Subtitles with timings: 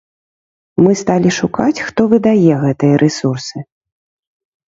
[0.83, 3.57] Мы сталі шукаць, хто выдае гэтыя рэсурсы.